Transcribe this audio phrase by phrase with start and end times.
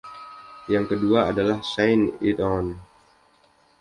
[0.73, 2.65] Yang kedua adalah "Shine It On".